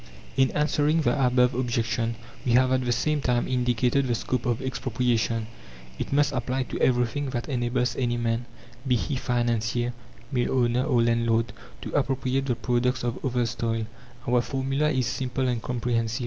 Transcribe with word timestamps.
In 0.35 0.49
answering 0.53 1.01
the 1.01 1.13
above 1.23 1.53
objection 1.53 2.15
we 2.43 2.53
have 2.53 2.71
at 2.71 2.83
the 2.85 2.91
same 2.91 3.21
time 3.21 3.47
indicated 3.47 4.07
the 4.07 4.15
scope 4.15 4.47
of 4.47 4.59
Expropriation. 4.59 5.45
It 5.99 6.11
must 6.11 6.31
apply 6.31 6.63
to 6.73 6.79
everything 6.79 7.29
that 7.29 7.47
enables 7.47 7.95
any 7.95 8.17
man 8.17 8.47
be 8.87 8.95
he 8.95 9.15
financier, 9.15 9.93
mill 10.31 10.57
owner, 10.57 10.85
or 10.85 11.03
landlord 11.03 11.53
to 11.83 11.91
appropriate 11.91 12.47
the 12.47 12.55
product 12.55 13.03
of 13.03 13.23
others' 13.23 13.53
toil. 13.53 13.85
Our 14.27 14.41
formula 14.41 14.89
is 14.89 15.05
simple 15.05 15.47
and 15.47 15.61
comprehensive. 15.61 16.19